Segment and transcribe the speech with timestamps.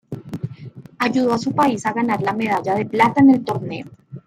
[0.97, 3.85] Ayudó a su país a ganar la medalla de plata en el torneo.